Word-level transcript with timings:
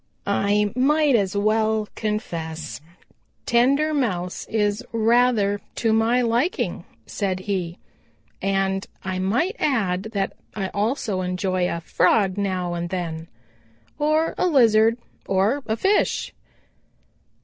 "I 0.25 0.73
might 0.75 1.13
as 1.15 1.37
well 1.37 1.87
confess 1.93 2.79
that 2.79 2.85
tender 3.45 3.93
Mouse 3.93 4.47
is 4.47 4.83
rather 4.91 5.61
to 5.75 5.93
my 5.93 6.23
liking," 6.23 6.85
said 7.05 7.41
he, 7.41 7.77
"and 8.41 8.87
I 9.03 9.19
might 9.19 9.55
add 9.59 10.05
that 10.13 10.33
I 10.55 10.69
also 10.69 11.21
enjoy 11.21 11.69
a 11.71 11.81
Frog 11.81 12.35
now 12.35 12.73
and 12.73 12.89
then, 12.89 13.27
or 13.99 14.33
a 14.39 14.47
Lizard 14.47 14.97
or 15.27 15.61
a 15.67 15.77
fish." 15.77 16.33